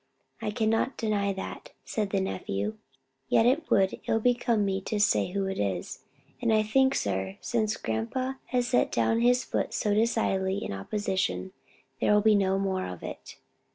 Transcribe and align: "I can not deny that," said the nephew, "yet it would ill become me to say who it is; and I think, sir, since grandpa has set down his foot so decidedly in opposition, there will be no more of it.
"I 0.41 0.49
can 0.49 0.71
not 0.71 0.97
deny 0.97 1.31
that," 1.33 1.73
said 1.85 2.09
the 2.09 2.19
nephew, 2.19 2.79
"yet 3.27 3.45
it 3.45 3.69
would 3.69 4.01
ill 4.07 4.19
become 4.19 4.65
me 4.65 4.81
to 4.81 4.99
say 4.99 5.27
who 5.29 5.45
it 5.45 5.59
is; 5.59 5.99
and 6.41 6.51
I 6.51 6.63
think, 6.63 6.95
sir, 6.95 7.37
since 7.39 7.77
grandpa 7.77 8.33
has 8.47 8.65
set 8.67 8.91
down 8.91 9.19
his 9.21 9.43
foot 9.43 9.75
so 9.75 9.93
decidedly 9.93 10.57
in 10.63 10.73
opposition, 10.73 11.51
there 11.99 12.15
will 12.15 12.21
be 12.21 12.33
no 12.33 12.57
more 12.57 12.87
of 12.87 13.03
it. 13.03 13.35